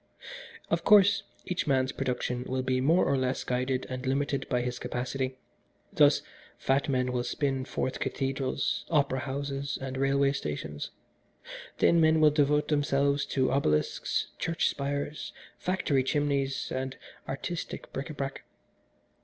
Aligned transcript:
Of 0.71 0.83
course, 0.83 1.21
each 1.45 1.67
man's 1.67 1.91
production 1.91 2.43
will 2.45 2.63
be 2.63 2.81
more 2.81 3.05
or 3.05 3.15
less 3.17 3.43
guided 3.43 3.85
and 3.87 4.03
limited 4.03 4.49
by 4.49 4.61
his 4.63 4.79
capacity. 4.79 5.35
Thus, 5.93 6.23
fat 6.57 6.89
men 6.89 7.11
will 7.11 7.23
spin 7.23 7.65
forth 7.65 7.99
cathedrals, 7.99 8.83
opera 8.89 9.19
houses 9.19 9.77
and 9.79 9.97
railway 9.97 10.31
stations. 10.33 10.89
Thin 11.77 12.01
men 12.01 12.19
will 12.19 12.31
devote 12.31 12.69
themselves 12.69 13.25
to 13.27 13.51
obelisks, 13.51 14.29
church 14.39 14.69
spires, 14.69 15.33
factory 15.59 16.03
chimneys, 16.03 16.71
and 16.71 16.97
artistic 17.27 17.93
bric 17.93 18.09
a 18.09 18.15
brac. 18.15 18.43